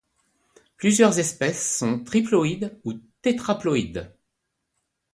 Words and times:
Plusieurs 0.77 1.19
espèces 1.19 1.77
sont 1.77 2.03
triploïdes 2.03 2.75
ou 2.85 2.93
tétraploïdes. 3.21 4.11